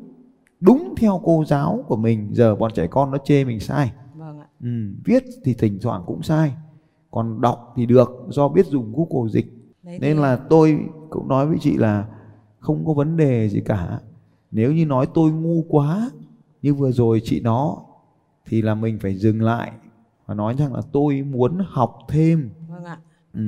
đúng 0.61 0.95
theo 0.97 1.21
cô 1.25 1.45
giáo 1.47 1.85
của 1.89 1.97
mình. 1.97 2.29
Giờ 2.33 2.55
bọn 2.57 2.73
trẻ 2.75 2.87
con 2.87 3.11
nó 3.11 3.19
chê 3.25 3.45
mình 3.45 3.61
sai. 3.61 3.93
Vâng 4.15 4.41
ạ. 4.41 4.47
Ừ, 4.63 4.69
viết 5.05 5.25
thì 5.45 5.55
thỉnh 5.55 5.79
thoảng 5.83 6.03
cũng 6.07 6.23
sai 6.23 6.53
còn 7.17 7.41
đọc 7.41 7.73
thì 7.77 7.87
được 7.87 8.27
do 8.29 8.49
biết 8.49 8.67
dùng 8.67 8.93
Google 8.97 9.31
dịch. 9.33 9.47
Đấy 9.83 9.99
nên 10.01 10.17
thì- 10.17 10.23
là 10.23 10.37
tôi 10.37 10.79
cũng 11.11 11.29
nói 11.29 11.47
với 11.47 11.57
chị 11.61 11.77
là 11.77 12.07
không 12.61 12.87
có 12.87 12.93
vấn 12.93 13.17
đề 13.17 13.49
gì 13.49 13.61
cả. 13.61 14.01
Nếu 14.51 14.73
như 14.73 14.87
nói 14.87 15.07
tôi 15.15 15.31
ngu 15.31 15.65
quá 15.69 16.11
như 16.63 16.75
vừa 16.75 16.93
rồi 16.93 17.21
chị 17.25 17.41
nó 17.41 17.77
thì 18.47 18.63
là 18.63 18.75
mình 18.75 18.99
phải 18.99 19.15
dừng 19.15 19.43
lại 19.43 19.73
và 20.27 20.35
nói 20.35 20.55
rằng 20.59 20.75
là 20.75 20.81
tôi 20.93 21.23
muốn 21.23 21.59
học 21.69 21.99
thêm. 22.09 22.51
Vâng 22.69 22.85
ạ. 22.85 22.99
Ừ. 23.35 23.41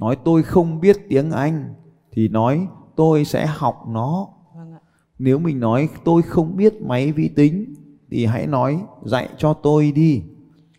nói 0.00 0.16
tôi 0.24 0.42
không 0.42 0.80
biết 0.80 0.96
tiếng 1.08 1.30
anh 1.30 1.74
thì 2.12 2.28
nói 2.28 2.66
tôi 2.96 3.24
sẽ 3.24 3.46
học 3.46 3.84
nó. 3.88 4.28
Vâng 4.56 4.72
ạ. 4.72 4.78
Nếu 5.18 5.38
mình 5.38 5.60
nói 5.60 5.88
tôi 6.04 6.22
không 6.22 6.56
biết 6.56 6.82
máy 6.82 7.12
vi 7.12 7.28
tính 7.28 7.74
thì 8.10 8.26
hãy 8.26 8.46
nói 8.46 8.80
dạy 9.04 9.28
cho 9.38 9.54
tôi 9.54 9.92
đi 9.92 10.22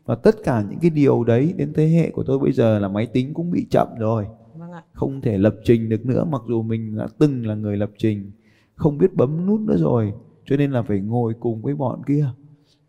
và 0.10 0.16
tất 0.16 0.36
cả 0.44 0.64
những 0.70 0.80
cái 0.80 0.90
điều 0.90 1.24
đấy 1.24 1.54
đến 1.58 1.74
thế 1.74 1.88
hệ 1.88 2.12
của 2.12 2.24
tôi 2.24 2.40
bây 2.40 2.52
giờ 2.52 2.80
là 2.80 2.88
máy 2.88 3.06
tính 3.06 3.34
cũng 3.34 3.52
bị 3.52 3.66
chậm 3.70 3.88
rồi. 4.00 4.26
Vâng 4.56 4.72
ạ. 4.72 4.84
Không 4.94 5.22
thể 5.22 5.38
lập 5.38 5.56
trình 5.64 5.90
được 5.90 6.06
nữa 6.06 6.24
mặc 6.24 6.42
dù 6.48 6.62
mình 6.62 6.98
đã 6.98 7.08
từng 7.18 7.48
là 7.48 7.56
người 7.56 7.78
lập 7.78 7.92
trình 7.98 8.32
không 8.76 8.98
biết 8.98 9.16
bấm 9.16 9.46
nút 9.46 9.62
nữa 9.62 9.78
rồi 9.78 10.14
cho 10.46 10.58
nên 10.58 10.72
là 10.72 10.82
phải 10.82 11.00
ngồi 11.00 11.34
cùng 11.40 11.62
với 11.62 11.76
bọn 11.76 12.02
kia. 12.08 12.28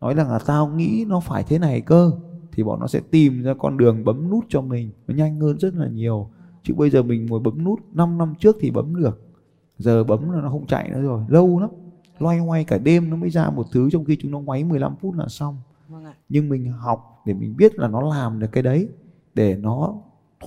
Nói 0.00 0.14
rằng 0.14 0.30
là 0.30 0.38
tao 0.46 0.68
nghĩ 0.68 1.04
nó 1.08 1.20
phải 1.20 1.44
thế 1.48 1.58
này 1.58 1.80
cơ 1.80 2.10
thì 2.52 2.62
bọn 2.62 2.80
nó 2.80 2.86
sẽ 2.86 3.00
tìm 3.10 3.42
ra 3.42 3.54
con 3.58 3.76
đường 3.76 4.04
bấm 4.04 4.30
nút 4.30 4.44
cho 4.48 4.60
mình. 4.60 4.90
Nó 5.06 5.14
nhanh 5.14 5.40
hơn 5.40 5.58
rất 5.58 5.74
là 5.74 5.88
nhiều. 5.88 6.30
Chứ 6.62 6.74
bây 6.74 6.90
giờ 6.90 7.02
mình 7.02 7.26
ngồi 7.26 7.40
bấm 7.40 7.64
nút 7.64 7.80
5 7.92 8.18
năm 8.18 8.34
trước 8.38 8.56
thì 8.60 8.70
bấm 8.70 8.96
được. 8.96 9.20
Giờ 9.78 10.04
bấm 10.04 10.30
là 10.30 10.40
nó 10.40 10.50
không 10.50 10.66
chạy 10.66 10.90
nữa 10.90 11.00
rồi 11.02 11.24
lâu 11.28 11.60
lắm. 11.60 11.70
Loay 12.18 12.38
hoay 12.38 12.64
cả 12.64 12.78
đêm 12.78 13.10
nó 13.10 13.16
mới 13.16 13.30
ra 13.30 13.50
một 13.50 13.66
thứ 13.72 13.90
trong 13.90 14.04
khi 14.04 14.16
chúng 14.20 14.30
nó 14.30 14.40
ngoáy 14.40 14.64
15 14.64 14.96
phút 15.00 15.14
là 15.14 15.28
xong 15.28 15.56
vâng 15.90 16.04
ạ. 16.04 16.14
Nhưng 16.28 16.48
mình 16.48 16.72
học 16.72 17.22
để 17.26 17.34
mình 17.34 17.56
biết 17.56 17.78
là 17.78 17.88
nó 17.88 18.00
làm 18.00 18.38
được 18.38 18.46
cái 18.52 18.62
đấy 18.62 18.88
để 19.34 19.56
nó 19.56 19.94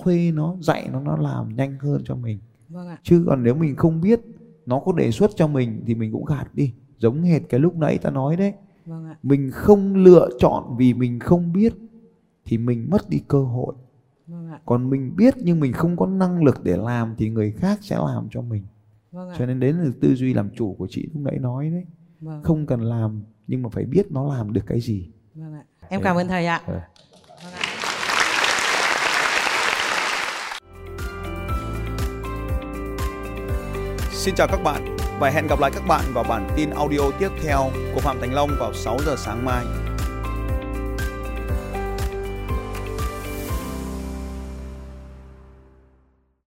thuê 0.02 0.32
nó 0.32 0.56
dạy 0.60 0.88
nó 0.92 1.00
nó 1.00 1.16
làm 1.16 1.56
nhanh 1.56 1.78
hơn 1.78 2.02
cho 2.04 2.14
mình. 2.14 2.38
Vâng 2.68 2.88
ạ. 2.88 2.98
Chứ 3.02 3.24
còn 3.26 3.42
nếu 3.42 3.54
mình 3.54 3.76
không 3.76 4.00
biết 4.00 4.20
nó 4.66 4.80
có 4.80 4.92
đề 4.92 5.10
xuất 5.10 5.30
cho 5.36 5.48
mình 5.48 5.82
thì 5.86 5.94
mình 5.94 6.12
cũng 6.12 6.24
gạt 6.24 6.54
đi. 6.54 6.74
Giống 6.98 7.22
hệt 7.22 7.42
cái 7.48 7.60
lúc 7.60 7.76
nãy 7.76 7.98
ta 7.98 8.10
nói 8.10 8.36
đấy. 8.36 8.52
Vâng 8.86 9.04
ạ. 9.04 9.16
Mình 9.22 9.50
không 9.52 9.94
lựa 9.94 10.28
chọn 10.38 10.76
vì 10.78 10.94
mình 10.94 11.18
không 11.20 11.52
biết 11.52 11.74
thì 12.44 12.58
mình 12.58 12.86
mất 12.90 13.08
đi 13.08 13.20
cơ 13.28 13.42
hội. 13.44 13.74
Vâng 14.26 14.48
ạ. 14.48 14.60
Còn 14.66 14.90
mình 14.90 15.16
biết 15.16 15.34
nhưng 15.42 15.60
mình 15.60 15.72
không 15.72 15.96
có 15.96 16.06
năng 16.06 16.44
lực 16.44 16.64
để 16.64 16.76
làm 16.76 17.14
thì 17.18 17.30
người 17.30 17.52
khác 17.52 17.78
sẽ 17.82 17.96
làm 17.96 18.28
cho 18.30 18.42
mình. 18.42 18.62
Vâng 19.12 19.28
ạ. 19.28 19.36
Cho 19.38 19.46
nên 19.46 19.60
đến 19.60 19.76
là 19.76 19.90
tư 20.00 20.14
duy 20.14 20.34
làm 20.34 20.50
chủ 20.50 20.74
của 20.78 20.86
chị 20.90 21.08
lúc 21.12 21.22
nãy 21.22 21.38
nói 21.38 21.70
đấy. 21.70 21.84
Vâng. 22.20 22.42
Không 22.42 22.66
cần 22.66 22.80
làm 22.80 23.22
nhưng 23.46 23.62
mà 23.62 23.68
phải 23.68 23.84
biết 23.84 24.12
nó 24.12 24.28
làm 24.28 24.52
được 24.52 24.66
cái 24.66 24.80
gì 24.80 25.10
vâng 25.34 25.54
ạ 25.54 25.64
em 25.88 26.02
cảm 26.02 26.16
ơn 26.16 26.28
thầy 26.28 26.46
ạ. 26.46 26.60
Vâng 26.66 26.80
ạ. 26.80 26.88
Xin 34.12 34.34
chào 34.34 34.46
các 34.50 34.62
bạn 34.64 34.96
và 35.18 35.30
hẹn 35.30 35.46
gặp 35.46 35.60
lại 35.60 35.70
các 35.74 35.82
bạn 35.88 36.04
vào 36.14 36.24
bản 36.24 36.48
tin 36.56 36.70
audio 36.70 37.00
tiếp 37.18 37.28
theo 37.42 37.70
của 37.94 38.00
Phạm 38.00 38.20
Thành 38.20 38.34
Long 38.34 38.50
vào 38.60 38.74
6 38.74 38.98
giờ 39.06 39.14
sáng 39.18 39.44
mai. 39.44 39.64